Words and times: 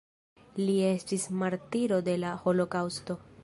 Li 0.61 0.77
estis 0.87 1.27
martiro 1.43 2.03
de 2.11 2.19
la 2.25 2.35
holokaŭsto. 2.47 3.23